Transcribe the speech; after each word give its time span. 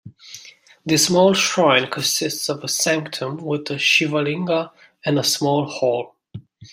This 0.83 1.05
small 1.05 1.35
shrine 1.35 1.87
consists 1.91 2.49
of 2.49 2.67
sanctum 2.71 3.37
with 3.37 3.69
a 3.69 3.75
Shivalinga 3.75 4.71
and 5.05 5.19
a 5.19 5.23
small 5.23 5.65
hall. 5.69 6.15